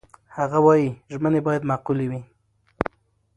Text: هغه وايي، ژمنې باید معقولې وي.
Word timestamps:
هغه 0.37 0.59
وايي، 0.65 0.87
ژمنې 1.13 1.41
باید 1.47 1.67
معقولې 1.69 2.05
وي. 2.11 2.21